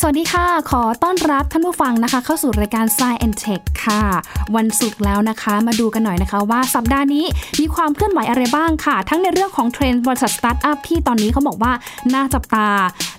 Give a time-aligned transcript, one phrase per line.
[0.00, 4.02] สวัสดีค่ะ ขอต้อนรับท่านผู้ฟังนะคะ เข้าสู่รายการ Science and Tech ค่ะ
[4.56, 7.24] วันศุกร์แล้วนะคะ มาดูกันหน่อยนะคะว่าสัปดาห์นี้
[7.60, 11.72] มีความเคลื่อนไหวอะไรบ้างค่ะ ทั้งในเรื่องของเทรนด์บริษัทสตาร์ทอัพที่ตอนนี้เขาบอกว่า
[12.14, 12.68] น่าจับตา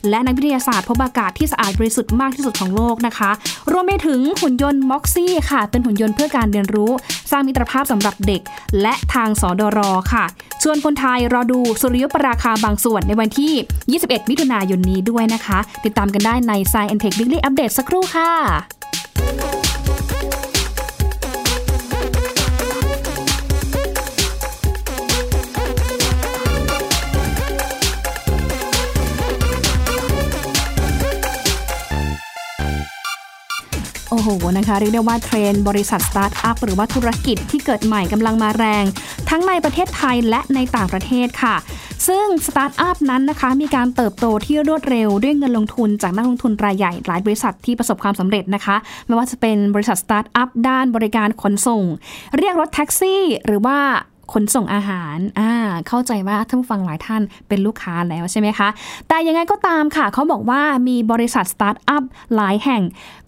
[0.09, 3.31] และนักวิทยาศาสตร์พบอากาศที่สะอาดบริสุทธิ์มากที่สุดของโลกนะคะ
[3.71, 6.91] รวมไปถึงหุ่นยนต์ Moxie ค่ะ เป็นหุ่นยนต์เพื่อการเรียนรู้
[7.31, 8.41] สร้างมิตรภาพสำหรับเด็ก
[8.81, 9.79] และทางสดร.
[10.13, 10.25] ค่ะ
[10.63, 13.53] ชวนคนไทยรอดูสุริยุปราคาบางส่วนในวันที่
[13.99, 18.31] 21 มิถุนายนนี้ด้วยนะคะ ติดตามกันได้ใน Science and Tech Weekly Update สักครู่ค่ะ
[34.11, 34.27] โอ้โห
[34.57, 38.85] นะคะ เรียกได้ว่าเทรนด์บริษัทสตาร์ทอัพหรือว่าธุรกิจที่เกิดใหม่กำลังมาแรง
[39.29, 41.55] ทั้งในประเทศไทยและในต่างประเทศค่ะ
[42.07, 48.75] ซึ่งสตาร์ทอัพนั้นนะคะมีการเติบโตที่รวดเร็วด้วยเงินลงทุนจากนักลงทุนรายใหญ่หลายบริษัทที่ประสบความสำเร็จนะคะ
[49.07, 51.83] ไม่ว่าจะเป็นบริษัทสตาร์ทอัพด้านบริการขนส่ง
[52.37, 53.79] เรียกรถแท็กซี่ หรือว่า
[54.33, 55.51] ขนส่งอาหารอ่า
[55.87, 58.69] เข้าใจว่าท่านผู้ฟังหลายท่านเป็นลูกค้าแล้วใช่ไหมคะ
[59.07, 62.03] แต่ยังไงก็ตามค่ะ เขาบอกว่ามีบริษัทสตาร์ทอัพ
[62.35, 62.81] หลายแห่ง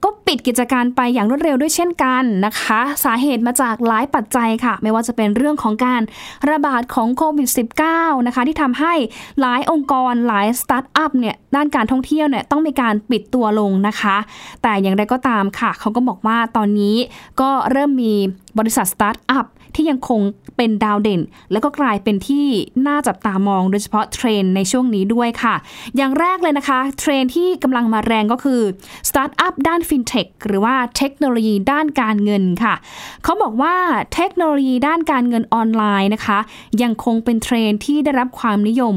[0.04, 6.02] ก็ปิดกิจการไปอย่างรวดเร็วด้วยเช่นกันนะคะ สาเหตุมาจากหลายปัจจัยค่ะ ไม่ว่าจะเป็นเรื่องของการ
[6.50, 7.50] ระบาดของโควิด
[7.88, 8.94] -19 นะคะที่ทำให้
[9.42, 14.16] หลายองค์กรหลายสตาร์ทอัพเนี่ย ด้านการท่องเที่ยวเนี่ยต้องมีการปิดตัวลงนะคะ
[14.62, 16.96] แต่อย่างไรก็ตามค่ะ เขาก็บอกว่าตอนนี้
[17.42, 18.14] ก็เริ่มมี
[18.60, 20.22] บริษัทสตาร์ทอัพที่ยังคง
[20.58, 22.46] เป็นดาวเด่น แล้วก็กลายเป็นที่
[22.88, 25.56] น่าจับตามองโดยเฉพาะเทรนด์ในช่วงนี้ด้วยค่ะ
[25.98, 28.62] อย่างแรกเลยนะคะ เทรนด์ที่กำลังมาแรงก็คือ
[29.10, 32.76] สตาร์ทอัพด้านฟินเทคหรือว่าเทคโนโลยีด้านการเงินค่ะ
[33.24, 33.76] เขาบอกว่า
[34.14, 36.40] เทคโนโลยีด้านการเงินออนไลน์นะคะ
[36.82, 38.96] ยังคงเป็นเทรนด์ที่ได้รับความนิยม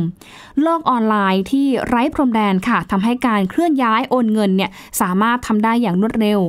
[0.62, 6.40] โลกออนไลน์ที่ไร้พรมแดนค่ะทำให้การเคลื่อนย้ายโอนเงินเนี่ยสามารถทำได้อย่างรวดเร็ว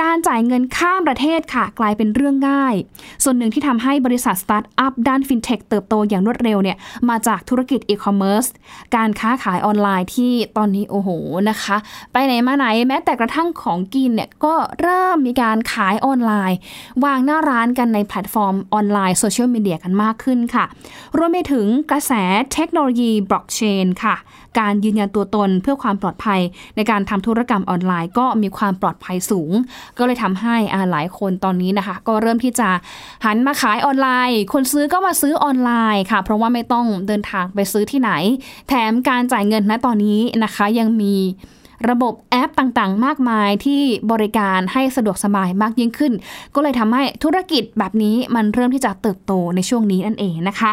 [0.00, 2.74] การจ่ายเงินข้ามประเทศค่ะ กลายเป็นเรื่องง่าย
[3.24, 6.76] ส่วนหนึ่งที่ทำให้บริษัทสตาร์ทอัพด้านฟินเทคเติบโตอย่างรวดเร็วเนี่ย
[7.08, 8.44] มาจากธุรกิจอีคอมเมิร์ซ
[8.96, 11.08] การค้าขายออนไลน์ที่ตอนนี้โอ้โห
[11.50, 11.76] นะคะ
[12.12, 16.58] ไปไหนมาไหนแม้แต่กระทั่งของกินเนี่ยก็เริ่มมีการขายออนไลน์
[17.04, 20.64] วางหน้าร้านกันในแพลตฟอร์มออนไลน์โซเชียลมีเดียกันมากขึ้นค่ะ
[21.16, 22.12] รวมไปถึงกระแส
[22.52, 24.16] เทคโนโลยีบล็อกเชนค่ะ
[24.58, 26.40] การยืนยันตัวตนเพื่อความปลอดภัย
[26.76, 29.52] ในการทำธุรกรรมออนไลน์ ก็มีความปลอดภัยสูง
[29.98, 32.68] ก็เลยทำให้อาหลายคนตอนนี้นะคะ ก็เริ่มที่จะ
[33.24, 38.10] หันมาขายออนไลน์ คนซื้อก็มาซื้อออนไลน์ค่ะ เพราะว่าไม่ต้องเดินทางไปซื้อที่ไหน
[38.68, 41.14] แถมการจ่ายเงินณตอนนี้นะคะยังมี
[41.90, 46.12] ระบบแอปต่างๆ มากมายที่บริการให้สะดวกสบายมากยิ่งขึ้น
[46.54, 50.72] ก็เลยทำให้ธุรกิจแบบนี้มันเริ่มที่จะเติบโตในช่วงนี้นั่นเองนะคะ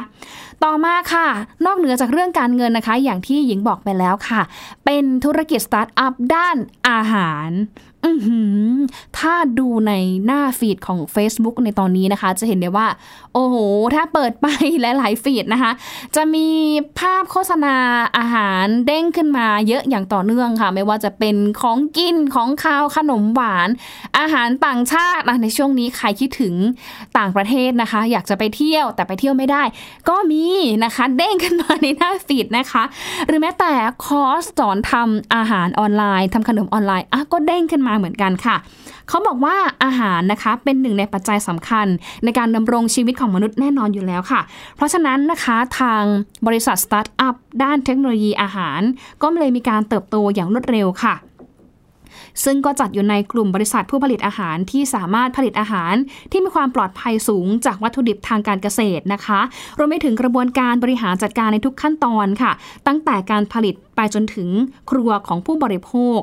[0.63, 1.27] ต่อมาค่ะ
[1.66, 4.41] นอกเหนือจากเรื่องการเงินนะคะ อย่างที่หญิงบอกไปแล้วค่ะ
[4.85, 6.57] เป็นธุรกิจสตาร์ทอัพด้าน
[6.88, 7.49] อาหาร
[8.05, 8.11] อื
[9.17, 9.93] ถ้าดูใน
[10.25, 12.88] หน้าฟีดของ Facebook ในตอนนี้นะคะ จะเห็นได้ว่า
[13.33, 13.55] โอ้โห
[13.95, 14.47] ถ้าเปิดไป
[14.81, 15.71] หลายๆฟีดนะคะ
[16.16, 16.47] จะมี
[16.99, 17.75] ภาพโฆษณา
[18.17, 23.69] อาหารเด้งขึ้นมาเยอะอย่างต่อเนื่องค่ะ ไม่ว่าจะเป็นของกินของข้าวขนมหวาน
[24.17, 26.53] อาหารต่างชาติในช่วงนี้ใครคิดถึง
[27.17, 29.63] ต่างประเทศนะคะ อยากจะไปเที่ยวแต่ไปเที่ยวไม่ได้
[30.09, 30.45] ก็มี
[30.83, 32.83] นะคะเด้งขึ้นมาในหน้าฟีดนะคะ
[33.27, 33.72] หรือแม้แต่
[34.05, 38.56] คอร์สสอนทำอาหารออนไลน์ทำขนมออนไลน์อะก็เด้งขึ้นมาเหมือนกันค่ะ
[39.09, 41.88] เขาบอกว่าอาหารนะคะเป็นหนึ่งในปัจจัยสำคัญ
[42.23, 44.41] ในการดำรงชีวิตของมนุษย์แน่นอนอยู่แล้วค่ะ
[44.75, 46.03] เพราะฉะนั้นนะคะทาง
[46.47, 48.81] บริษัทสตาร์ทอัพด้านเทคโนโลยีอาหาร
[49.23, 51.16] ก็เลยมีการเติบโตอย่างรวดเร็วค่ะ
[52.44, 55.94] ซึ่งก็จัดอยู่ในกลุ่มบริษัทผู้ผลิตอาหารที่สามารถผลิตอาหาร
[56.31, 59.40] ที่มีความปลอดภัยสูงจากวัตถุดิบทางการเกษตรนะคะ
[59.78, 62.51] รวมไปถึงกระบวนการบริหารจัดการในทุกขั้นตอนค่ะ
[62.88, 64.50] ตั้งแต่การผลิตไปจนถึง
[64.91, 66.19] ครัวของผู้บริโภค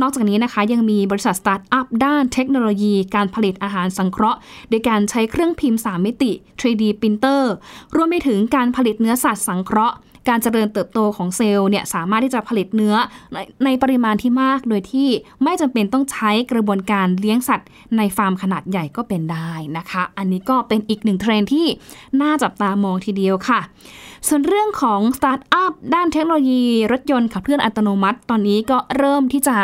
[0.00, 4.38] นอกจากนี้นะคะยังมีบริษัทสตาร์ทอัพด้านเทคโนโลยี การผลิตอาหารสังเคราะห์
[4.68, 7.42] โดยการใช้เครื่องพิมพ์ 3 มิติ 3D printer
[7.96, 9.96] รวมไปถึงการผลิตเนื้อสัตว์สังเคราะห์
[10.28, 12.94] การเจริญเติบโตของเซลล์เนี่ยสามารถที่จะผลิตเนื้อ
[13.32, 15.08] ในในปริมาณที่มากโดยที่
[15.44, 21.66] ไม่จำเป็นต้องใช้กระบวนการเลี้ยงสัตว์ ในฟาร์มขนาดใหญ่ก็เป็นได้นะคะ อันนี้ก็เป็นอีกหนึ่งเทรนด์ที่
[22.20, 23.60] น่าจับตามองทีเดียวค่ะ
[24.28, 29.56] ส่วนเรื่องของสตาร์ทอัพด้านเทคโนโลยีรถยนต์ขับเคลื่อนอัตโนมัติ ตอนนี้ก็เริ่มที่จะ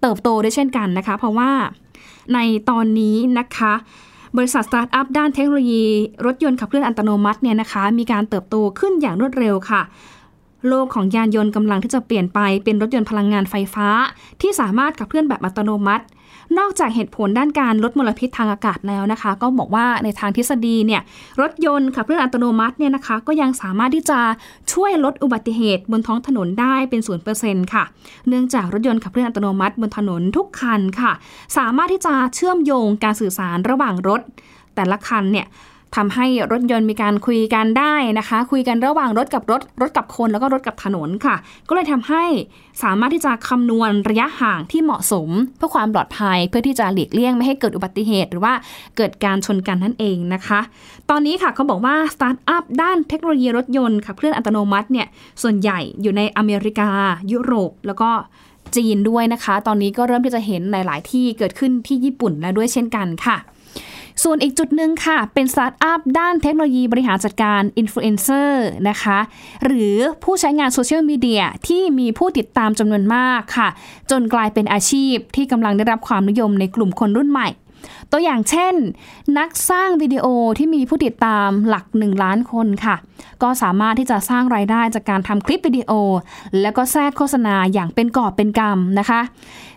[0.00, 1.50] เติบโตได้เช่นกันนะคะ เพราะว่า
[2.34, 2.38] ใน
[2.70, 3.74] ตอนนี้นะคะ
[4.36, 5.84] บริษัทสตาร์ทอัพด้านเทคโนโลยี
[6.26, 9.82] รถยนต์ขับเคลื่อนอัตโนมัติเนี่ยนะคะ มีการเติบโตขึ้นอย่างรวดเร็วค่ะ
[10.68, 13.88] โลกของยานยนต์กำลังที่จะเปลี่ยนไปเป็นรถยนต์พลังงานไฟฟ้า
[14.40, 16.04] ที่สามารถขับเคลื่อนแบบอัตโนมัติ
[16.58, 21.02] นอกจากเหตุผลด้านการลดมลพิษทางอากาศแล้วนะคะ ก็บอกว่าในทางทฤษฎีเนี่ย
[21.40, 24.18] รถยนต์ขับเคลื่อนอัตโนมัติเนี่ยนะคะ ก็ยังสามารถที่จะ
[24.72, 27.84] ช่วยลดอุบัติเหตุบนท้องถนนได้เป็นศูนย์เปอร์เซ็นต์ค่ะ
[28.28, 31.12] เนื่องจากรถยนต์ขับเคลื่อนอัตโนมัติบนถนนทุกคันค่ะ
[31.58, 34.20] สามารถที่จะเชื่อมโยงการสื่อสารระหว่างรถ
[34.74, 35.46] แต่ละคันเนี่ย
[35.96, 41.36] ทำให้รถยนต์มีการคุยกันได้นะคะ คุยกันระหว่างรถกับรถ รถกับคนแล้วก็รถกับถนนค่ะ
[41.68, 42.24] ก็เลยทำให้
[42.82, 48.54] สามารถที่จะคำนวณระยะห่างที่เหมาะสม เพื่อความปลอดภัยเพื่อที่จะหลีกเลี่ยงไม่ให้เกิดอุบัติเหตุ หรือว่า
[48.96, 50.60] เกิดการชนกันนั่นเองนะคะ
[51.10, 55.06] ตอนนี้ค่ะเขาบอกว่าสตาร์ทอัพด้านเทคโนโลยีรถยนต์ขับเคลื่อนอัตโนมัติเนี่ย
[55.42, 56.90] ส่วนใหญ่อยู่ในอเมริกา
[57.32, 58.10] ยุโรปแล้วก็
[58.76, 63.36] จีนด้วยนะคะ ตอนนี้ก็เริ่มที่จะเห็นหลาย ๆ ที่เกิดขึ้นที่ญี่ปุ่นแล้วด้วยเช่นกันค่ะ
[64.24, 69.18] ส่วนอีกจุดหนึ่งค่ะ เป็นสตาร์ทอัพด้านเทคโนโลยีบริหารจัดการอินฟลูเอนเซอร์นะคะ
[69.64, 73.68] หรือผู้ใช้งานโซเชียลมีเดียที่มีผู้ติดตามจำนวนมากค่ะ
[74.10, 77.48] จนกลายเป็นอาชีพที่กำลังได้รับความนิยมในกลุ่มคนรุ่นใหม่
[78.10, 78.74] ตัวอย่างเช่น
[79.38, 80.26] นักสร้างวิดีโอ
[80.58, 82.96] ที่มีผู้ติดตามหลัก 1 ล้านคนค่ะ
[83.42, 85.92] ก็สามารถที่จะสร้างรายได้จากการทำคลิปวิดีโอ
[86.60, 89.20] แล้วก็แทรกโฆษณาอย่างเป็นกอบเป็นกำนะคะ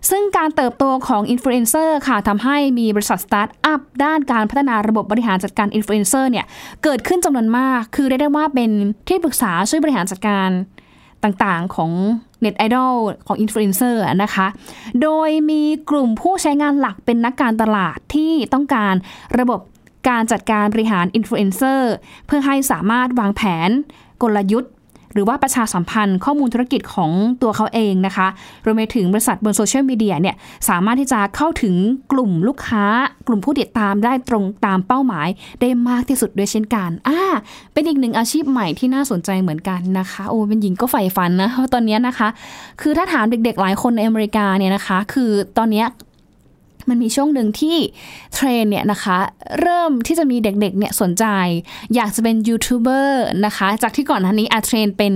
[0.09, 6.45] ซึ่งการเติบโตของอินฟลูเอนเซอร์ค่ะทำให้มีบริษัทสตาร์ทอัพด้านการพัฒนาระบบบริหารจัดการอินฟลูเอนเซอร์เนี่ย
[6.83, 8.71] เกิดขึ้นจำนวนมาก คือเรียกได้ว่าเป็น
[9.07, 10.50] ที่ปรึกษาช่วยบริหารจัดการ
[11.24, 11.92] ต่างๆของ
[12.42, 12.95] เน็ตไอดอล
[13.27, 14.48] ของอินฟลูเอนเซอร์นะคะ
[15.01, 18.94] โดยมีกลุ่มผู้ใช้งานหลักเป็นนักการตลาดที่ต้องการ
[19.39, 19.60] ระบบ
[20.10, 21.94] การจัดการบริหารอินฟลูเอนเซอร์
[22.27, 23.69] เพื่อให้สามารถวางแผน
[24.21, 24.71] กลยุทธ์
[25.13, 27.12] หรือว่าประชาสัมพันธ์ข้อมูลธุรกิจของ
[27.42, 28.27] ตัวเขาเองนะคะ
[28.65, 30.36] รวมไปถึงบริษัทบนโซเชียลมีเดียเนี่ย
[30.69, 31.75] สามารถที่จะเข้าถึง
[32.12, 32.83] กลุ่มลูกค้า
[33.27, 35.27] กลุ่มผู้ติดตามได้ตรงตามเป้าหมาย
[35.62, 37.19] ได้มากที่สุดด้วยเช่นกันอ่า
[37.74, 42.27] เป็นอีกหนึ่งอาชีพใหม่ที่น่าสนใจเหมือนกันนะคะโอ้เป็นหญิงก็ใฝ่ฝันนะตอนนี้นะคะ
[42.81, 45.83] คือถ้าถามเด็กๆหลายคนในอเมริกาเนี่ยนะคะ คือตอนนี้
[46.89, 47.75] มันมีช่วงหนึ่งที่
[48.34, 49.18] เทรนด์เนี่ยนะคะ
[49.62, 51.25] เริ่มที่จะมีเด็กๆเนี่ยสนใจ
[51.95, 55.13] อยากจะเป็นยูทูบเบอร์นะคะ จากที่ก่อนหน้านี้อาเทรนด์เป็น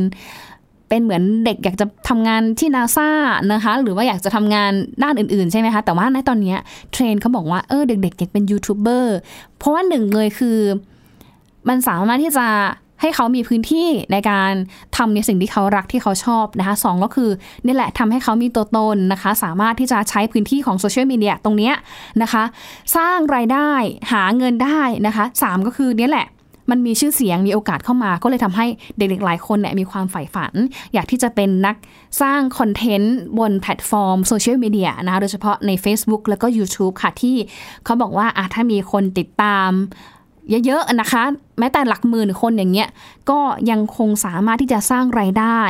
[0.90, 3.10] เป็นเหมือนเด็กอยากจะทำงานที่นาซา
[3.54, 4.72] นะคะ หรือว่าอยากจะทำงาน
[5.04, 6.56] ด้านอื่นๆ ใช่ไหมคะ แต่ว่าในตอนนี้
[6.92, 9.16] เทรนด์เขาบอกว่าเออเด็กๆอยากเป็นยูทูบเบอร์
[9.58, 10.60] เพราะว่าหนึ่งเลยคือ
[11.68, 12.48] มันสามารถที่จะ
[13.02, 14.52] ให้เขามีพื้นที่ในการ
[14.98, 17.30] ทำในสิ่งที่เขารักที่เขาชอบนะคะสองก็คือ
[17.66, 21.72] นี่แหละทำให้เขามีตัวตนนะคะ สามารถที่จะใช้พื้นที่ของโซเชียลมีเดียตรงนี้
[22.22, 22.44] นะคะ
[22.96, 23.72] สร้างรายได้
[24.12, 26.28] หาเงินได้นะคะสามก็คือนี่แหละ
[26.72, 28.66] มันมีชื่อเสียงมีโอกาสเข้ามา ก็เลยทำให้
[28.98, 30.54] เด็กๆหลายคนเนี่ยมีความใฝ่ฝัน
[30.94, 31.76] อยากที่จะเป็นนัก
[32.22, 37.36] สร้างคอนเทนต์บนแพลตฟอร์มโซเชียลมีเดียนะคะโดยเฉพาะใน Facebook แล้วก็ YouTube ค่ะที่
[37.86, 39.70] เขาบอกว่าถ้ามีคนติดตาม
[40.50, 41.24] เยอะๆนะคะ
[41.60, 42.90] แม้แต่หลักหมื่นคนอย่างเงี้ย
[43.30, 43.40] ก็
[43.70, 45.62] ยังคงสามารถที่จะสร้างไรายได้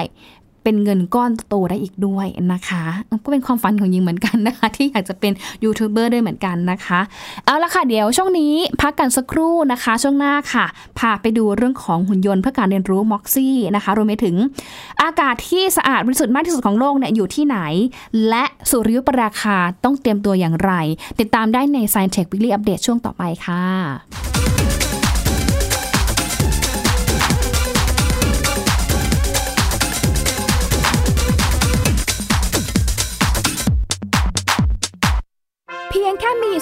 [0.63, 2.83] เป็นเงินก้อนโตได้อีกด้วยนะคะ
[3.23, 5.31] ก็เป็นความฝันของยิงเหมือนกันนะคะ ที่อยากจะเป็น
[5.63, 6.99] ยูทูบเบอร์ด้วยเหมือนกันนะคะ
[7.45, 10.65] เอาละค่ะเดี๋ยวช่วงนี้พักกันสักครู่นะคะ ช่วงหน้าค่ะ
[10.99, 14.35] พาไปดูเรื่องของหุ่นยนต์เพื่อการเรียนรู้ม็อกซี่นะคะรวมไปถึง
[15.01, 17.57] อากาศที่สะอาดบริสุทธิ์มากที่สุดของโลกเนี่ยอยู่ที่ไหน
[18.29, 20.71] และสุริยุปราคาต้องเตรียมตัวอย่างไร
[21.19, 24.80] ติดตามได้ใน Science Tech Weekly Update ช่วงต่อไปค่ะ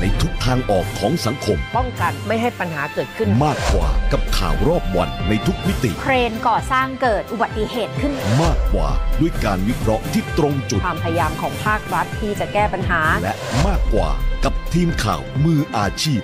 [0.00, 8.12] ในทุกทางออกของสังคม ป้องกันไม่ให้ปัญหาเกิดขึ้น มากกว่ากับข่าวรอบวันในทุกมิติ เครนก่อสร้างเกิดอุบัติเหตุขึ้น
[8.42, 8.88] มากกว่า
[9.20, 13.34] ด้วยการวิเคราะห์ที่ตรงจุด ความพยายามของภาครัฐที่จะแก้ปัญหา และ
[13.66, 14.10] มากกว่า
[14.44, 16.20] กับทีมข่าวมืออาชีพ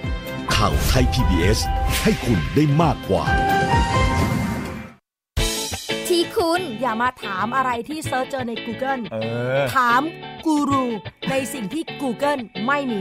[0.56, 1.58] ข่าวไทย PBS
[2.02, 3.24] ให้คุณได้มากกว่า
[6.08, 9.16] ที่คุณอย่ามาถามอะไรที่ search เจอใน Google เอ
[9.60, 10.02] อถาม
[10.46, 10.84] กูรู
[11.30, 13.00] ในสิ่งที่ Google ไม่มี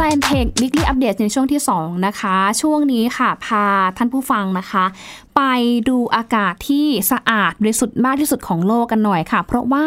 [0.00, 3.64] แฟนเข้าสู่ Science Tech Weekly Update ในช่วงที่ 2 นะคะ ช่วงนี้ค่ะ พา
[3.96, 4.84] ท่านผู้ฟังนะคะ
[5.38, 5.52] ไป
[5.88, 9.84] ดูอากาศที่สะอาดบริสุทธิ์มากที่สุดของโลกกันหน่อยค่ะ เพราะว่า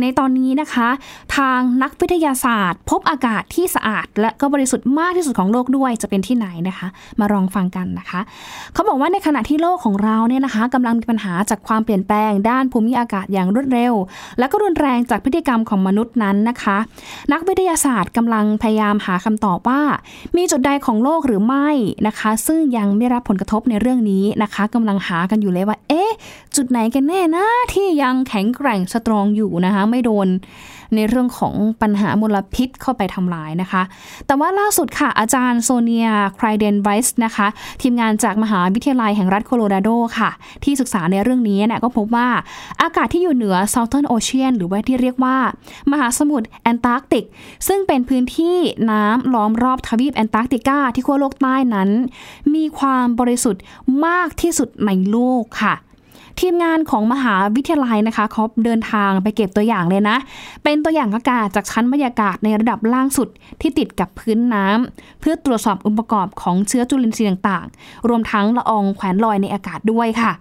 [0.00, 0.88] ในตอนนี้นะคะ
[1.36, 6.88] ทางนักวิทยาศาสตร์ พบอากาศที่สะอาด และก็บริสุทธิ์มากที่สุดของโลกด้วยจะเป็นที่ไหนนะคะ
[7.20, 8.20] มาลองฟังกันนะคะ
[8.74, 13.92] เขาบอกว่าในขณะที่โลกของเราเนี่ยนะคะกำลังมีปัญหาจากความเปลี่ยนแปลงด้านภูมิอากาศอย่างรวดเร็ว
[14.38, 16.76] และก็รุนแรงจากพฤติกรรมของมนุษย์นั้นนะคะ
[17.32, 19.82] นักวิทยาศาสตร์กำลังพยายามหาคำตอบว่า
[20.36, 21.68] มีจุดใดของโลกหรือไม่
[22.06, 26.10] นะคะ ซึ่งยังไม่รับผลกระทบในเรื่องนี้นะคะกำลังหากันอยู่เลยว่า เอ๊ะ
[26.56, 30.28] จุดไหนกันแน่นะ ที่ยังแข็งแกร่งสตรองอยู่นะคะ ไม่โดน
[30.94, 33.82] ในเรื่องของปัญหามลพิษเข้าไปทำลายนะคะ
[34.26, 37.46] แต่ว่าล่าสุดค่ะ อาจารย์โซเนียไครเดนไวส์นะคะ
[37.82, 40.30] ทีมงานจากมหาวิทยาลัยแห่งรัฐโคโลราโดค่ะ
[40.64, 42.28] ที่ศึกษาในเรื่องนี้เนี่ยก็พบว่า
[42.82, 45.36] อากาศที่อยู่เหนือ Southern Ocean หรือว่าที่เรียกว่า
[45.90, 47.24] มหาสมุทรแอนตาร์กติก
[47.68, 48.56] ซึ่งเป็นพื้นที่
[48.90, 51.90] น้ำล้อมรอบทวีปแอนตาร์กติกาที่ขั้วโลกใต้นั้น
[52.54, 53.62] มีความบริสุทธิ์
[54.06, 55.74] มากที่สุดในโลกค่ะ
[56.40, 60.16] ทีมงานของมหาวิทยาลัยนะคะเขาเดินทางไปเก็บตัวอย่างเลยนะ
[60.64, 63.28] เป็นตัวอย่างอากาศจากชั้นบรรยากาศในระดับล่างสุด
[63.60, 70.32] ที่ติดกับพื้นน้ำเพื่อตรวจสอบองค์ประกอบของเชื้อจุลินทรีย์ต่างๆ รวมทั้งละอองแขวนลอยในอากาศด้วยค่ะ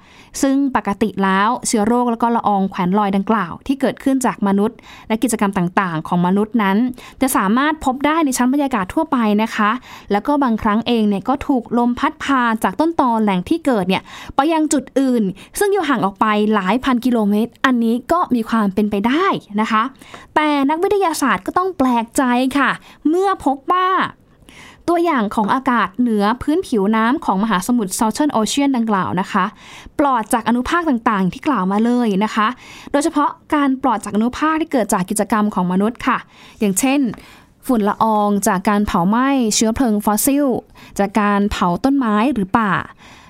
[0.42, 6.78] ซึ่งปกติแล้วเชื้อโรคแล้วก็ละอองแขวนลอยดังกล่าว ที่เกิดขึ้นจากมนุษย์ และกิจกรรมต่างๆ ของมนุษย์นั้น
[7.22, 9.72] จะสามารถพบได้ในชั้นบรรยากาศทั่วไปนะคะ
[10.12, 14.04] แล้วก็บางครั้งเองเนี่ยก็ถูกลมพัดพาจากต้นตอแหล่งที่เกิดเนี่ย
[14.36, 15.24] ไปยังจุดอื่น
[15.60, 19.26] ซึ่งอยู่ห่างออกไปหลายพันกิโลเมตร อันนี้ก็มีความเป็นไปได้
[19.62, 19.84] นะคะ
[20.36, 22.24] แต่นักวิทยาศาสตร์ก็ต้องแปลกใจ
[22.58, 22.70] ค่ะ
[23.10, 23.88] เมื่อพบว่า
[24.88, 29.46] ตัวอย่างของอากาศเหนือพื้นผิวน้ำของมหาสมุทร Southern Ocean ดังกล่าวนะคะ
[30.00, 32.48] ปลอดจากอนุภาคต่างๆ ที่กล่าวมาเลยนะคะ
[32.92, 36.18] โดยเฉพาะการปลอดจากอนุภาคที่เกิดจากกิจกรรมของมนุษย์ค่ะ
[36.60, 37.00] อย่างเช่น
[37.68, 40.48] ฝุ่นละอองจากการเผาไหม้เชื้อเพลิงฟอสซิล
[41.00, 42.72] จากการเผาต้นไม้หรือป่า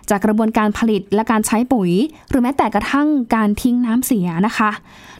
[0.09, 1.91] จากกระบวนการผลิตและการใช้ปุ๋ย
[2.29, 4.71] หรือแม้แต่กระทั่งการทิ้งน้ำเสียนะคะ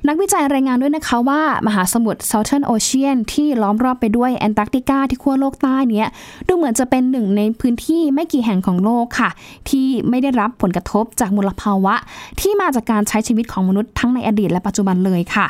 [0.08, 6.08] นักวิจัยรายงานด้วยนะคะว่า มหาสมุทร Southern Ocean ที่ล้อมรอบไปด้วยแอนตาร์กติกาที่ขั้วโลกใต้เนี้ย
[6.48, 9.30] ดูเหมือนจะเป็นหนึ่งในพื้นที่ไม่กี่แห่งของโลกค่ะ
[9.70, 11.96] ที่ไม่ได้รับผลกระทบจากมลภาวะ
[12.40, 15.48] ที่มาจากการใช้ชีวิตของมนุษย์ทั้งในอดีตและปัจจุบันเลยค่ะ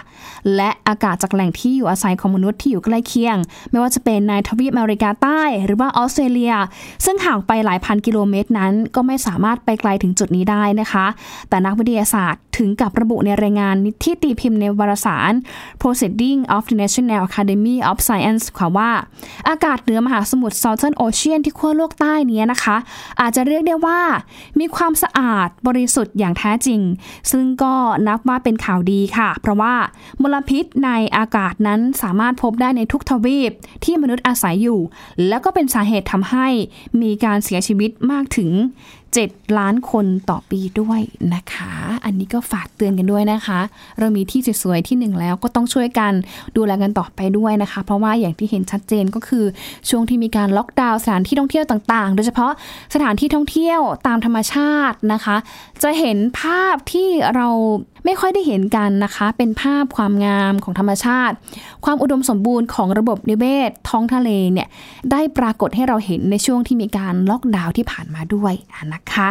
[0.55, 3.37] และอากาศจากแหล่งที่อยู่อาศัยของมนุษย์ที่อยู่ใกล้เคียง
[3.71, 6.53] ไม่ว่าจะเป็นในทวีปอเมริกาใต้ หรือว่าออสเตรเลีย
[7.05, 11.05] ซึ่งห่างไปหลายพันกิโลเมตรนั้น ก็ไม่สามารถไปไกลถึงจุดนี้ได้นะคะ
[11.49, 15.33] แต่นักวิทยาศาสตร์ถึงกับระบุในรายงานที่ตีพมพ์ในวารสาร
[15.81, 18.91] Proceeding of the National Academy of Science ค่ะว่า
[19.49, 22.77] อากาศเหนือมหาสมุทร Southern Ocean ที่ขั้วโลกใต้นี้นะคะ
[23.21, 23.99] อาจจะเรียกได้ว่า
[24.59, 26.81] มีความสะอาดบริสุทธิ์อย่างแท้จริง
[27.31, 27.73] ซึ่งก็
[28.07, 29.73] นับว่าเป็นข่าวดีค่ะ เพราะว่า
[30.21, 33.51] มลพิษในอากาศนั้นสามารถพบได้ในทุกทวีป
[33.83, 34.79] ที่มนุษย์อาศัยอยู่
[35.27, 36.47] แล้วก็เป็นสาเหตุทำให้
[37.01, 38.51] มีการเสียชีวิตมากถึง
[39.17, 40.99] 7 ล้านคนต่อปีด้วย
[41.33, 41.71] นะคะ
[42.05, 43.59] อันนี้ก็ฝากเตือนกันด้วยนะคะ
[43.99, 46.13] เรามีที่สวยๆที่หนึ่งแล้วก็ต้องช่วยกัน
[46.55, 49.45] ดูแลกันต่อไปด้วยนะคะ เพราะว่าอย่างที่เห็นชัดเจนก็คือ
[49.89, 52.51] ช่วงที่มีการล็อกดาวน์สถานที่ท่องเที่ยวต่างๆ โดยเฉพาะ
[52.93, 55.35] สถานที่ท่องเที่ยวตามธรรมชาตินะคะ
[55.83, 57.47] จะเห็นภาพที่เรา
[58.05, 61.35] ไม่ค่อยได้เห็นกันนะคะ เป็นภาพความงามของธรรมชาติ
[61.85, 64.67] ความอุดมสมบูรณ์ของระบบนิเวศท้องทะเลเนี่ย
[65.11, 68.53] ได้ปรากฏให้เราเห็นในช่วงที่มีการล็อกดาวน์ที่ผ่านมาด้วย
[68.93, 69.29] นะคะ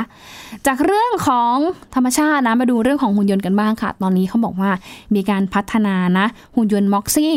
[0.66, 1.54] จากเรื่องของ
[1.94, 4.70] ธรรมชาตินะมาดูเรื่องของหุ่นยนต์กันบ้างค่ะ ตอนนี้เขาบอกว่า
[5.14, 6.26] มีการพัฒนานะ
[6.56, 7.34] หุ่นยนต์ม็อกซี่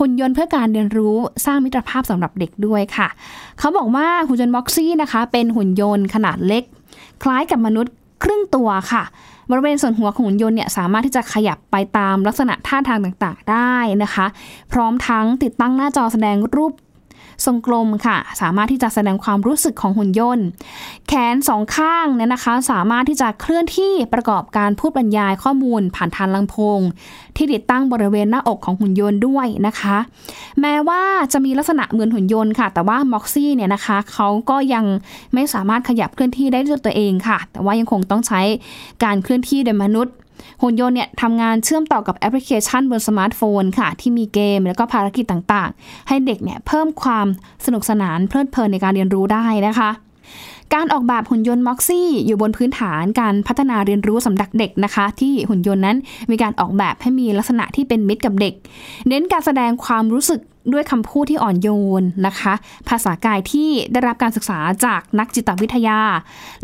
[0.00, 3.08] หุ่นยนต์เพื่อการเรียนรู้สร้างมิตรภาพสำหรับเด็กด้วยค่ะ
[3.58, 6.64] เขาบอกว่าหุ่นยนต์ม็อกซี่นะคะเป็นหุ่นยนต์ขนาดเล็ก
[7.22, 9.02] คล้ายกับมนุษย์ ครึ่งตัวค่ะ
[9.50, 14.26] บริเวณส่วนหัวของหุ่นยนต์เนี่ยสามารถที่จะขยับไปตามลักษณะท่าทางต่างๆ ได้นะคะ
[14.72, 16.72] พร้อมทั้งติดตั้งหน้าจอแสดงรูป
[17.44, 20.46] ทรงกลมค่ะ สามารถที่จะแสดงความรู้สึกของหุ่นยนต์
[21.08, 26.80] แขนสองข้างเนี่ยนะคะ สามารถที่จะเคลื่อนที่ประกอบการพูดบรรยายข้อมูลผ่านทางลำโพง
[27.36, 29.96] ที่ติดตั้งบริเวณหน้าอกของหุ่นยนต์ด้วยนะคะ
[30.60, 34.84] แม้ว่าจะมีลักษณะเหมือนหุ่นยนต์ค่ะ แต่ว่า Moxie เนี่ยนะคะเขาก็ยัง
[35.34, 38.40] ไม่สามารถขยับเคลื่อนที่ได้ด้วยตัวเองค่ะ แต่ว่ายังคงต้องใช้
[39.04, 40.14] การเคลื่อนที่โดยมนุษย์
[40.62, 47.26] หุ่นยนต์เนี่ยทำงานเชื่อมต่อกับแอปพลิเคชันบนสมาร์ทโฟนค่ะ ที่มีเกมแล้วก็ภารกิจต่างๆ ให้เด็กเนี่ยเพิ่มความ
[47.64, 49.90] สนุกสนานเพลิดเพลินในการเรียนรู้ได้นะคะ
[50.74, 55.96] การออกแบบหุ่นยนต์ Moxie อยู่บนพื้นฐานการพัฒนาเรียนรู้สำหรับเด็กนะคะ ที่หุ่นยนต์นั้น
[56.30, 58.54] มีการออกแบบให้มีลักษณะที่เป็นมิตรกับเด็ก
[59.08, 60.40] เน้นการแสดงความรู้สึก
[60.72, 61.68] ด้วยคำพูดที่อ่อนโย
[62.00, 62.52] นนะคะ
[62.88, 66.00] ภาษากายที่ได้รับการศึกษาจากนักจิตวิทยา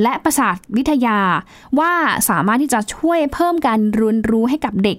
[0.03, 1.19] และประสาทวิทยา
[1.79, 1.93] ว่า
[2.29, 4.99] สามารถที่จะช่วยเพิ่มการเรียนรู้ให้กับเด็ก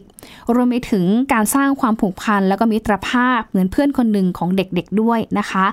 [0.56, 5.66] รวมไปถึงการสร้างความผูกพันแล้วก็มิตรภาพเหมือนเพื่อนคนหนึ่งของเด็กๆด้วยนะคะ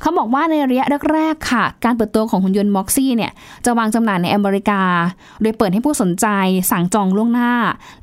[0.00, 3.32] เขาบอกว่าในระยะแรกๆค่ะ การเปิดตัวของหุ่นยนต์ม็อกซี่เนี่ย
[3.64, 4.82] จะวางจำหน่ายในอเมริกา
[5.42, 6.26] โดยเปิดให้ผู้สนใจ
[6.70, 7.52] สั่งจองล่วงหน้า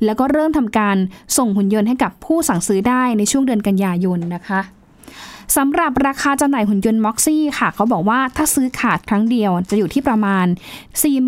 [0.04, 0.96] แล้วก็เริ่มทำการ
[1.36, 4.60] ส่งหุ่นยนต์ให้กับผู้สั่งซื้อได้ในช่วงเดือนกันยายนนะคะ
[5.56, 10.46] สำหรับราคาจำหน่ายหุ่นยนต์ม็อกซี่ค่ะ เขาบอกว่าถ้าซื้อขาดครั้งเดียวจะอยู่ที่ประมาณ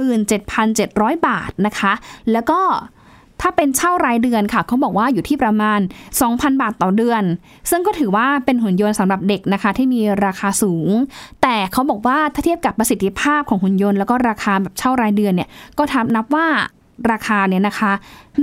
[0.03, 1.93] 47,700 บาทนะคะ
[2.33, 2.61] แล้วก็
[3.41, 5.81] ถ้าเป็นเช่ารายเดือนค่ะเขาบอกว่าอยู่ที่ประมาณ
[6.21, 7.23] 2,000 บาทต่อเดือน
[7.71, 10.91] ซึ่งก็ถือว่าเป็นหุ่นยนต์สำหรับเด็กนะคะ ที่มีราคาสูง
[11.43, 16.47] แต่เขาบอกว่าถ้าเทียบกับประสิทธิภาพของหุ่นยนต์แล้วก็ราคาแบบเช่ารายเดือนเนี่ยก็ทำนับว่า
[17.11, 17.93] ราคาเนี่ยนะคะ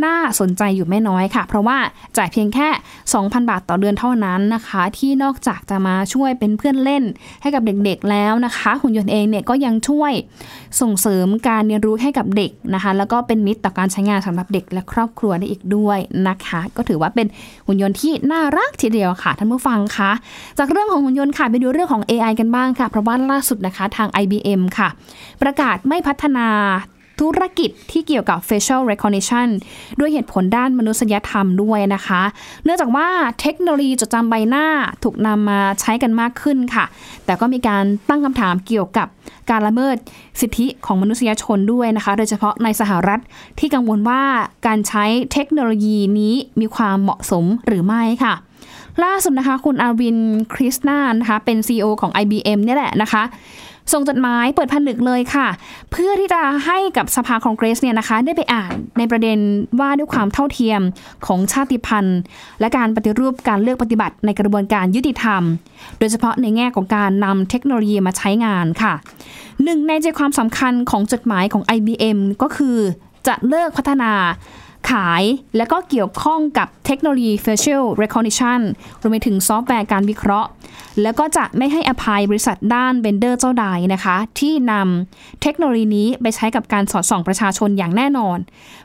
[0.05, 1.77] น่าสนใจอยู่ไม่น้อยค่ะ เพราะว่า
[2.17, 2.67] จ่ายเพียงแค่
[3.07, 7.03] 2,000 บาทต่อเดือนเท่านั้นนะคะ ที่นอกจากจะมาช่วยเป็นเพื่อนเล่น
[7.41, 10.13] ให้กับเด็กๆแล้วนะคะ หุ่นยนต์เองเนี่ยก็ยังช่วย
[10.81, 17.27] ส่งเสริมการเรียนรู้ให้กับเด็กนะคะ แล้วก็เป็นมิตรต่อการใช้งานสำหรับเด็กและครอบครัวได้อีกด้วยนะคะ ก็ถือว่าเป็น
[17.65, 20.11] หุ่นยนต์ที่น่ารักทีเดียวค่ะท่านผู้ฟังคะ
[20.57, 24.89] จากเรื่องของหุ่นยนต์ค่ะไปดูเรื่องของ AI กันบ้างค่ะเพราะว่าล่าสุดนะคะทาง IBM ค่ะ
[25.41, 26.47] ประกาศไม่พัฒนา
[27.19, 29.47] ธุรกิจที่เกี่ยวกับ facial recognition
[29.99, 32.21] ด้วยเหตุผลด้านมนุษยธรรมด้วยนะคะ
[32.63, 33.07] เนื่องจากว่า
[33.41, 34.65] เทคโนโลยีจดจำใบหน้า
[35.03, 36.85] ถูกนำมาใช้กันมากขึ้นค่ะ
[37.25, 39.07] แต่ก็มีการตั้งคำถามเกี่ยวกับ
[39.49, 39.95] การละเมิด
[40.41, 43.19] สิทธิของมนุษยชนด้วยนะคะ โดยเฉพาะในสหรัฐ
[43.59, 44.21] ที่กังวลว่า
[44.67, 48.35] การใช้เทคโนโลยีนี้มีความเหมาะสมหรือไม่ค่ะ
[49.03, 50.17] ล่าสุดนะคะ คุณอาวิน
[50.53, 53.23] คริสนานะคะ เป็น CEO ของ IBM เนี่ยแหละนะคะ
[53.91, 55.47] ส่งจดหมายเปิดผนึกเลยค่ะ
[55.91, 59.39] เพื่อที่จะให้กับสภาคองเกรสเนี่ยนะคะได้ไปอ่านในประเด็น
[59.79, 60.81] ว่าด้วยความเท่าเทียม
[61.25, 62.19] ของชาติพันธุ์
[62.59, 65.43] และการปฏิรูปการเลือกปฏิบัติในกระบวนการยุติธรรม
[65.99, 68.93] โดยเฉพาะในแง่ของการนำเทคโนโลยีมาใช้งานค่ะ
[69.63, 72.77] หนึ่งในใจความสำคัญของจดหมายของ IBM ก็คือ
[73.27, 74.11] จะเลิกพัฒนา
[74.91, 75.23] ขาย
[75.57, 78.61] และก็เกี่ยวข้องกับเทคโนโลยี facial recognition
[79.01, 80.49] รวมไปถึงซอฟต์แวร์การวิเคราะห์
[81.01, 88.37] แล้วก็จะไม่ให้อภัยบริษัทด้านเบนเดอร์เจ้าใดนะคะ ที่นำเทคโนโลยีนี้ไปใช้กับการสอดส่องประชาชนอย่างแน่นอน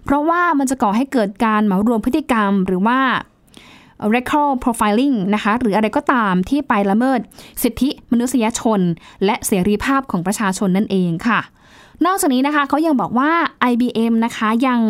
[0.04, 3.00] เพราะว่ามันจะก่อให้เกิดการเหมารวมพฤติกรรมหรือว่า
[4.14, 7.20] record profiling นะคะหรืออะไรก็ตามที่ไปละเมิด
[7.62, 8.80] สิทธิมนุษยชน
[9.24, 11.40] และเสรีภาพของประชาชนนั่นเองค่ะ
[12.06, 13.30] นอกจากนี้นะคะเขายังบอกว่า
[13.70, 14.80] IBM นะคะยัง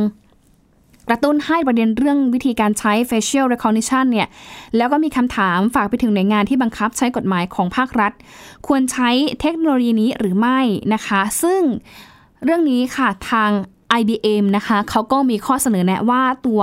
[1.09, 4.29] กระตุ้นให้ประเด็นเรื่องวิธีการใช้ facial recognition เนี่ย
[4.77, 8.13] แล้วก็มีคำถามฝากไปถึงหน่วยงานที่บังคับใช้กฎหมายของภาครัฐ
[8.67, 10.61] ควรใช้เทคโนโลยีนี้หรือไม่
[10.95, 11.61] นะคะ ซึ่ง
[12.45, 13.51] เรื่องนี้ค่ะทาง
[14.01, 16.61] IBM นะคะเขาก็มีข้อเสนอแนะว่าตัว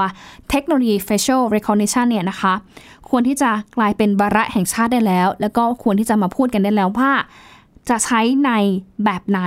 [0.49, 2.53] เทคโนโลยี facial recognition เนี่ยนะคะ
[3.10, 7.12] ควรที่จะกลายเป็นบาระแห่งชาติได้แล้ว แล้วก็ควรที่จะมาพูดกันได้แล้วว่า
[7.89, 8.51] จะใช้ใน
[9.03, 9.41] แบบไหน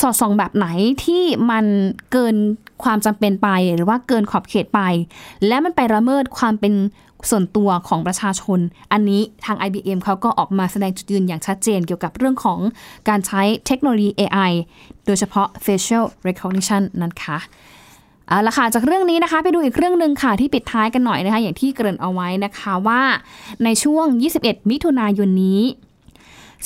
[0.00, 0.66] สอดส่องแบบไหน
[1.04, 1.64] ที่มัน
[2.12, 2.36] เกิน
[2.84, 4.80] ความจำเป็นไปหรือว่าเกินขอบเขตไป
[5.46, 6.74] และมันไปละเมิดความเป็น
[7.30, 8.58] ส่วนตัวของประชาชน
[8.92, 12.58] อันนี้ทาง IBM เขาก็ออกมาแสดงจุดยืนอย่างชัดเจนเกี่ยวกับเรื่องของ
[13.08, 14.52] การใช้เทคโนโลยี AI
[15.06, 17.38] โดยเฉพาะ facial recognition นะคะ
[18.28, 23.02] เอาละค่ะ จากเรื่องนี้นะคะ ไปดูอีกเรื่องหนึ่งค่ะ ที่ปิดท้ายกันหน่อยนะคะ อย่างที่เกริ่นเอาไว้นะคะว่า
[23.64, 24.06] ในช่วง
[24.38, 25.60] 21 มิถุนายนนี้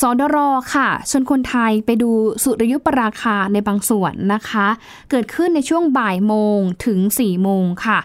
[0.01, 0.37] สดร
[0.75, 2.11] ค่ะชวนคนไทยไปดู
[2.43, 4.67] สุริยุปราคาในบางส่วนนะคะ
[5.11, 7.99] เกิดขึ้นในช่วงบ่ายโมงถึง4โมงค่ะ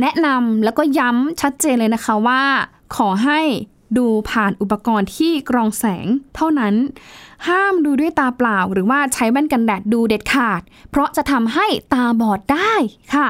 [0.00, 2.42] แนะนำแล้วก็ย้ำชัดเจนเลยนะคะว่า
[2.96, 3.40] ขอให้
[3.98, 6.74] ดูผ่านอุปกรณ์ที่กรองแสงเท่านั้น
[7.48, 10.60] ห้ามดูด้วยตาเปล่า หรือว่าใช้แว่นกันแดดดูเด็ดขาด
[10.90, 12.72] เพราะจะทำให้ตาบอดได้
[13.14, 13.28] ค่ะ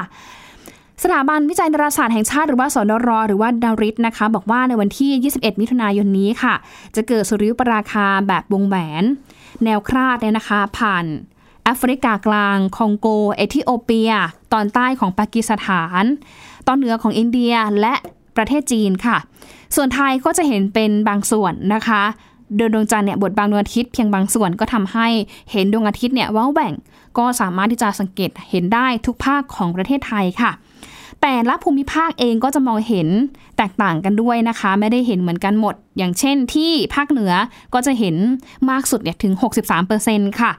[1.03, 6.53] สถาบันวิจัยดาราศาสตร์แห่งชาติหรือว่าสนรหรือว่าดาริสนะคะ บอกว่าในวันที่ 21 มิถุนายนนี้ค่ะ
[6.95, 9.03] จะเกิดสุริยุปราคาแบบวงแหวน
[9.63, 11.05] แนวคราดเนี่ยนะคะ ผ่าน
[11.63, 14.11] แอฟริกากลาง คองโก เอธิโอเปีย
[14.53, 16.03] ตอนใต้ของปากีสถาน
[16.67, 17.93] ตอนเหนือของอินเดียและ
[18.37, 19.17] ประเทศจีนค่ะ
[19.75, 22.01] ส่วนไทยก็จะเห็นเป็นบางส่วนนะคะ
[22.55, 25.07] โดยดวงจันทร์เนี่ยบทบางดวงอาทิตย์เพียงบางส่วนก็ทำให้
[25.51, 26.73] เห็นดวงอาทิตย์เนี่ยว้าแหว่ง
[27.17, 30.51] ก็สามารถที่จะสังเกตเห็นได้ทุกภาคของประเทศไทยค่ะ
[31.21, 33.07] แต่ละภูมิภาคเองก็จะมองเห็น
[33.57, 37.33] แตกต่างกันด้วยนะคะ ไม่ได้เห็นเหมือนกันหมด อย่างเช่นที่ภาคเหนือ
[37.73, 38.15] ก็จะเห็น
[38.69, 39.33] มากสุดเนี่ยถึง
[39.87, 40.51] 63%ค่ะ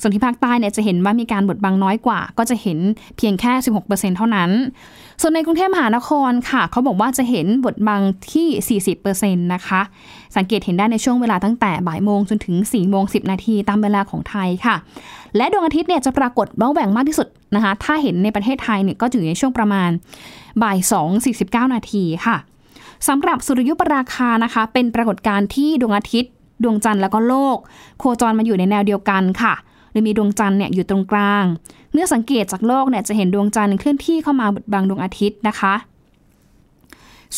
[0.00, 2.78] ส่วนที่ภาคใต้เนี่ยจะเห็นว่ามีการบดบังน้อยกว่า ก็จะเห็น
[3.16, 3.52] เพียงแค่
[3.86, 4.50] 16%เท่านั้น
[5.20, 9.80] ส่วนในกรุงเทพมหานครค่ะ เขาบอกว่าจะเห็นบดบังที่ 40%นะคะ
[10.36, 14.76] สังเกตเห็นได้ในช่วงเวลาตั้งแต่บ่ายโมงจนถึง 4 โมง 10 นาทีตามเวลาของไทยค่ะ
[15.36, 19.90] และดวงอาทิตย์เนี่ยจะปรากฏบ้าแหว่งมากที่สุดนะคะ ถ้าเห็นในประเทศไทยเนี่ยก็อยู่ในช่วงประมาณ
[20.62, 22.36] บ่าย 2 49 นาทีค่ะ
[23.08, 27.56] สำหรับสุริยุปราคานะคะ เป็นปรากฏการณ์ที่ดวงอาทิตย์ ดวงจันทร์แล้วก็โลก
[27.98, 29.54] โคจรมาอยู่ในแนวเดียวกันค่ะ
[29.92, 31.44] โดยมีดวงจันทร์เนี่ยอยู่ตรงกลาง
[31.92, 35.74] เมื่อสังเกตจากโลกเนี่ยจะเห็นดวงจันทร์เคลื่อนที่เข้ามาบดบังดวงอาทิตย์นะคะ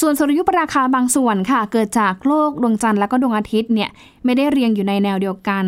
[0.01, 3.91] ส่วนสุริยุปราคาบางส่วนค่ะ เกิดจากโลกดวงจันทร์แล้วก็ดวงอาทิตย์เนี่ย
[4.25, 5.65] ไม่ได้เรียงอยู่ในแนวเดียวกัน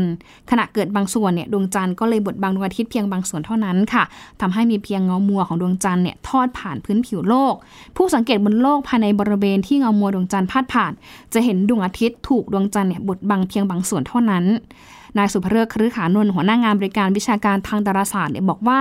[0.50, 4.04] ขณะเกิดบางส่วนเนี่ยดวงจันทร์ก็เลยบดบังดวงอาทิตย์เพียงบางส่วนเท่านั้นค่ะ
[4.40, 7.54] ทำให้มีเพียงเงามัวของดวงจันทร์เนี่ยทอดผ่านพื้นผิวโลก
[7.96, 10.92] ผู้สังเกตบนโลกภายในบริเวณที่เงามัวดวงจันทร์พาดผ่าน
[11.34, 14.44] จะเห็นดวงอาทิตย์ถูกดวงจันทร์เนี่ยบดบังเพียงบางส่วนเท่านั้น
[15.18, 18.80] นายสุภเริกครือขานนท์หัวหน้างานบริการวิชาการทางดาราศาสตร์เนี่ยบอกว่า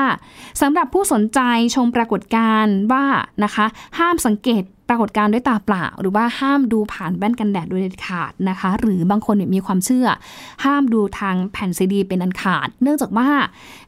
[0.61, 1.39] สำหรับผู้สนใจ
[1.75, 3.05] ชมปรากฏการณ์ว่า
[3.43, 3.65] นะคะ
[3.99, 10.08] ห้ามสังเกตปรากฏการณ์ด้วยตาเปล่า หรือว่าห้ามดูผ่านแว่นกันแดดโดยเด็ดขาดนะคะ หรือบางคนมีความเชื่อ
[10.63, 13.30] ห้ามดูทางแผ่นซีดี เป็นอันขาด เนื่องจากว่า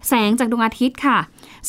[0.07, 1.17] แสงจากดวงอาทิตย์ค่ะ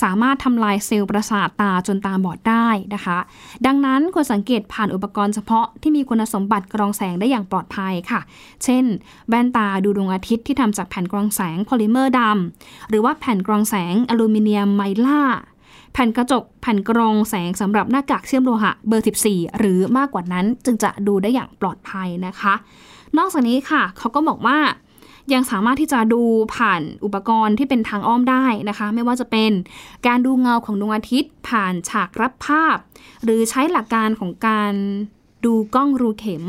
[0.02, 3.18] สามารถทำลายเซลล์ประสาทตาจนตาบอดได้นะคะ
[3.66, 8.20] ดังนั้นควรสังเกตผ่านอุปกรณ์เฉพาะที่มีคุณสมบัติกรองแสงได้อย่างปลอดภัยค่ะ
[8.64, 8.84] เช่น
[9.28, 15.22] แว่นตาดูดวงอาทิตย์ที่ทำจากแผ่นกรองแสงโพลิเมอร์ดำหรือว่าแผ่นกรองแสงอลูมิเนียมไมล่า
[15.92, 22.54] แผ่นกระจก แผ่นกรองแสงสำหรับหน้ากากเชื่อมโลหะเบอร์ 14 หรือมากกว่านั้นจึงจะดูได้อย่างปลอดภัยนะคะ
[23.18, 24.58] นอกจากนี้ค่ะเขาก็บอกว่า
[25.32, 26.22] ยังสามารถที่จะดู
[26.56, 29.50] ผ่านอุปกรณ์ที่เป็นทางอ้อมได้นะคะ ไม่ว่าจะเป็น
[30.06, 32.76] การดูเงาของดวงอาทิตย์ ผ่านฉากรับภาพ
[33.24, 34.74] หรือใช้หลักการของการ
[35.44, 36.44] ดูกล้องรูเข็ม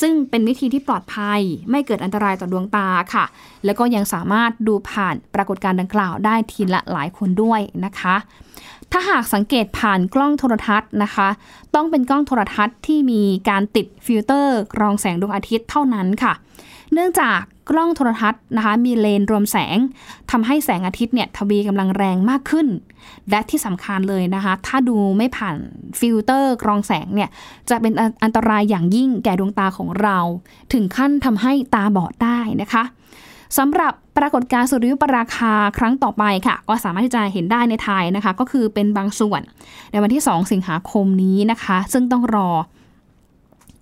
[0.00, 3.24] ซึ่งเป็นวิธีที่ปลอดภัย ไม่เกิดอันตรายต่อดวงตาค่ะ
[3.64, 8.16] แล้วก็ยังสามารถดูผ่านปรากฏการณ์ดังกล่าวได้ทีละหลายคนด้วยนะคะ
[8.92, 11.28] ถ้าหากสังเกตผ่านกล้องโทรทัศน์นะคะ
[11.74, 16.32] ต้องเป็นกล้องโทรทัศน์ที่มีการติดฟิลเตอร์กรองแสงดวงอาทิตย์เท่านั้นค่ะ
[16.92, 19.78] เนื่องจากกล้องโทรทัศน์นะคะมีเลนส์รวมแสง
[20.30, 22.66] ทำให้แสงอาทิตย์เนี่ยทวีกำลังแรงมากขึ้น
[23.30, 25.56] และที่สำคัญเลยนะคะ ถ้าดูไม่ผ่าน
[26.00, 27.28] ฟิลเตอร์กรองแสงเนี่ย
[27.70, 30.18] จะเป็นอันตรายอย่างยิ่งแก่ดวงตาของเรา
[30.72, 32.84] ถึงขั้นทำให้ตาบอดได้นะคะ
[33.58, 39.40] สำหรับปรากฏการณ์สุริยุปราคาครั้งต่อไปค่ะ ก็สามารถที่จะเห็นได้ในไทยนะคะ ก็คือเป็นบางส่วน
[39.90, 42.48] ในวันที่ 2 สิงหาคมนี้นะคะ ซึ่งต้องรอ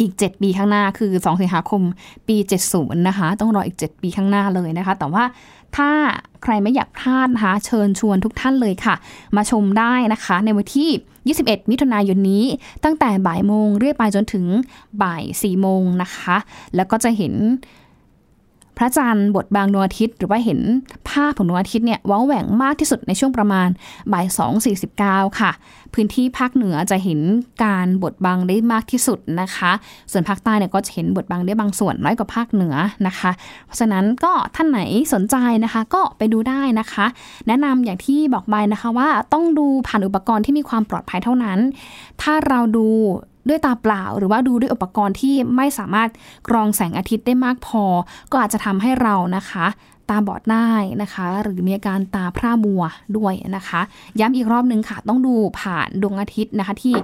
[0.01, 1.83] อีก 7 ปีข้างหน้าคือ 2 สิงหาคม
[2.29, 2.37] ปี
[2.71, 5.25] 70 นะคะ ต้องรออีก 7 ปีข้างหน้าเลยนะคะ แต่ว่า
[5.77, 5.91] ถ้า
[6.43, 8.95] ใครไม่อยากพลาดนะคะเชิญชวนทุกท่านเลยค่ะ
[9.37, 10.91] มาชมได้นะคะ ในวันที่
[11.47, 12.45] 21 มิถุนายนนี้
[12.85, 14.45] ตั้งแต่บ่ายโมงเรื่อยไปจนถึง
[15.03, 16.37] บ่าย 4 โมงนะคะ
[16.77, 17.35] แล้วก็จะเห็น
[18.77, 20.61] พระจันทร์บทบางดวงอาทิตย์ หรือว่าเห็น
[21.11, 23.69] ภาพของดวงอาทิตย์เนี่ยว้าแหว่งมากที่สุดในช่วงประมาณ
[24.13, 24.27] บ่าย
[24.83, 25.51] 2.49 ค่ะ
[25.95, 27.21] พื้นที่ภาคเหนือจะเห็น
[27.65, 29.73] การบทบังได้มากที่สุดนะคะ
[30.13, 32.75] ส่วนภาคใต้เนี่ยก็จะเห็นบทบังได้บางส่วนน้อยกว่าภาคเหนือ
[33.07, 33.31] นะคะ
[33.67, 34.81] เพราะฉะนั้นก็ท่านไหน
[35.13, 37.07] สนใจนะคะก็ไปดูได้นะคะ
[37.47, 41.59] แนะนำอย่างที่บอกไปนะคะว่าต้องดูผ่านอุปกรณ์ที่มีความปลอดภัยเท่านั้น
[42.23, 42.89] ถ้าเราดู
[43.49, 46.09] ด้วยตาเปล่า หรือว่าดูด้วยอุปกรณ์ที่ไม่สามารถ
[46.49, 47.85] กรองแสงอาทิตย์ได้มากพอ
[48.31, 49.67] ก็อาจจะทำให้เรานะคะ
[50.11, 50.71] ตาบอดได้
[51.03, 52.83] นะคะ หรือมีอาการตาพร่ามัว
[53.17, 53.81] ด้วยนะคะ
[54.21, 56.95] ย้ำอีกรอบหนึ่งค่ะ ต้องดูผ่านดวงอาทิตย์นะคะ ที่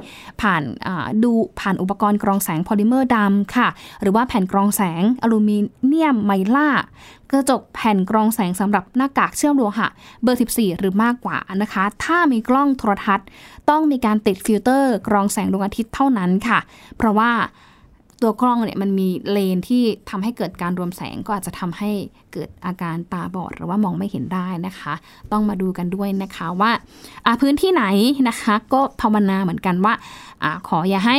[0.41, 0.63] ผ่าน
[1.25, 3.69] ดูผ่านอุปกรณ์กรองแสงโพลิเมอร์ดำค่ะ
[4.03, 6.69] หรือว่าแผ่นกรองแสงอลูมิเนียมไมลาร์
[7.31, 9.89] กระจกแผ่นกรองแสงสำหรับหน้ากากเชื่อมโลหะ
[10.23, 13.27] เบอร์ 14 หรือมากกว่านะคะ ถ้ามีกล้องโทรทัศน์
[13.71, 16.59] ต้องมีการติดฟิลเตอร์กรองแสงดวงอาทิตย์เท่านั้นค่ะ
[16.97, 17.31] เพราะว่า
[18.23, 21.91] ตัวกล้องเนี่ยมันมีเลนที่ทำให้เกิดการรวมแสงก็อาจจะทำให้
[22.33, 24.95] เกิดอาการตาบอดหรือว่ามองไม่เห็นได้นะคะ
[25.33, 26.73] ต้องมาดูกันด้วยนะคะว่า
[27.41, 27.85] พื้นที่ไหน
[28.29, 29.95] นะคะ ก็ภาวนาเหมือนกันว่า
[30.43, 31.19] อขออย่าให้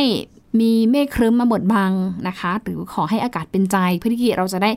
[0.60, 1.92] มีเมฆครึ้มมาบดบัง
[2.28, 4.70] นะคะ หรือขอให้อากาศเป็นใจ เพื่อที่เราจะได้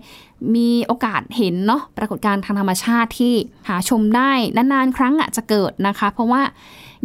[0.55, 3.33] มีโอกาสเห็นเนาะปรากฏการณ์ทางธรรมชาติที่
[3.69, 6.41] หาชมได้นานๆครั้งอะจะเกิดนะคะ เพราะว่า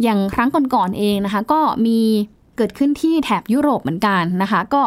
[0.01, 1.99] อย่างครั้งก่อนๆเองนะคะ ก็มี
[2.61, 4.83] กิดขึ้นที่แถบยุโรปเหมือนกันนะคะ ก็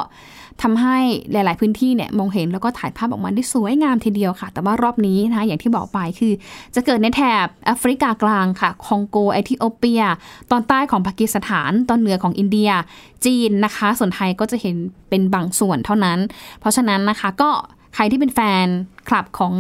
[0.63, 0.99] ทำให้
[1.33, 6.33] หลาย ๆ พื้นที่เนี่ยมองเห็นแล้วก็ถ่ายภาพออกมาได้สวยงามทีเดียวค่ะ แต่ว่ารอบนี้นะคะอย่างที่บอกไปคือ
[6.75, 10.03] จะเกิดในแถบแอฟริกากลางค่ะ คองโกเอธิโอเปีย
[10.51, 12.71] ตอนใต้ของปากีสถาน ตอนเหนือของอินเดีย
[13.25, 14.77] จีนนะคะ ส่วนไทยก็จะเห็น
[15.09, 16.19] เป็นบางส่วนเท่านั้น
[16.61, 17.51] เพราะฉะนั้นนะคะก็
[17.95, 18.67] ใครที่เป็นแฟน
[19.09, 19.53] คลับของ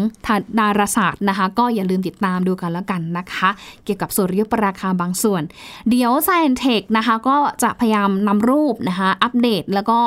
[0.60, 3.48] ดาราศาสตร์นะคะ ก็อย่าลืมติดตามดูกันแล้วกันนะคะ
[3.84, 5.42] เกี่ยวกับสุริยุปราคาบางส่วน
[5.88, 9.98] เดี๋ยว Science Tech นะคะก็จะพยายามนำรูปนะคะ อัปเดตแล้วก็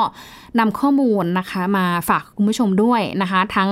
[0.58, 3.70] นำข้อมูลนะคะมาฝากคุณผู้ชมด้วยนะคะ ทั้ง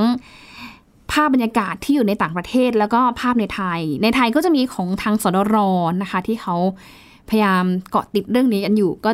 [1.13, 5.57] ภาพบรรยากาศที่อยู่ในต่างประเทศแล้วก็ภาพในไทย ในไทยก็จะมีของทางสดร
[6.03, 6.57] นะคะ ที่เขา
[7.31, 9.11] พยายามเกาะติดเรื่องนี้กันอยู่ ก็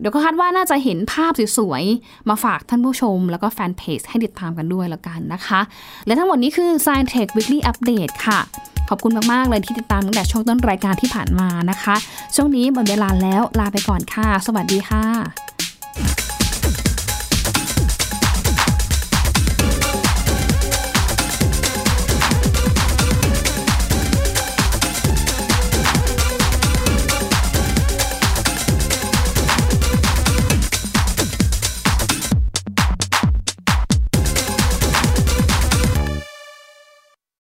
[0.00, 5.60] เดี๋ยวก็คาดว่าน่าจะเห็นภาพสวยๆ มาฝากท่านผู้ชม แล้วก็แฟนเพจให้ติดตามกันด้วยแล้วกันนะคะ
[6.06, 8.40] และทั้งหมดนี้คือ Science Tech Weekly Update ค่ะ
[8.88, 11.94] ขอบคุณมาก ๆ เลยที่ติดตามตั้งแต่ช่วงต้นรายการที่ผ่านมานะคะ
[12.34, 15.61] ช่วงนี้หมดเวลาแล้วลาไปก่อนค่ะ สวัสดีค่ะ